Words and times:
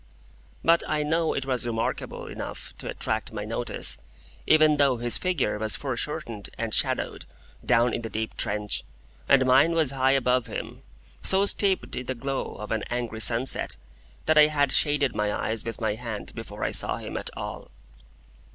But 0.63 0.81
I 0.89 1.03
know 1.03 1.35
it 1.35 1.45
was 1.45 1.67
remarkable 1.67 2.25
enough 2.25 2.73
to 2.79 2.89
attract 2.89 3.31
my 3.31 3.45
notice, 3.45 3.99
even 4.47 4.77
though 4.77 4.97
his 4.97 5.19
figure 5.19 5.59
was 5.59 5.75
foreshortened 5.75 6.49
and 6.57 6.73
shadowed, 6.73 7.25
down 7.63 7.93
in 7.93 8.01
the 8.01 8.09
deep 8.09 8.35
trench, 8.35 8.83
and 9.29 9.45
mine 9.45 9.73
was 9.73 9.91
high 9.91 10.13
above 10.13 10.47
him, 10.47 10.81
so 11.21 11.45
steeped 11.45 11.95
in 11.95 12.07
the 12.07 12.15
glow 12.15 12.55
of 12.55 12.71
an 12.71 12.81
angry 12.89 13.19
sunset, 13.21 13.75
that 14.25 14.39
I 14.39 14.47
had 14.47 14.71
shaded 14.71 15.13
my 15.15 15.31
eyes 15.31 15.63
with 15.63 15.79
my 15.79 15.93
hand 15.93 16.33
before 16.33 16.63
I 16.63 16.71
saw 16.71 16.97
him 16.97 17.15
at 17.15 17.29
all. 17.37 17.69